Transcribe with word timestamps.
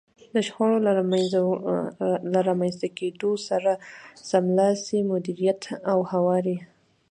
د 0.33 0.35
شخړو 0.47 0.77
له 2.33 2.39
رامنځته 2.47 2.87
کېدو 2.97 3.31
سره 3.47 3.71
سملاسي 4.29 4.99
مديريت 5.11 5.61
او 5.91 5.99
هواری. 6.11 6.57